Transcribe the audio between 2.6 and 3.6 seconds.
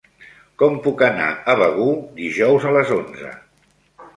a les onze?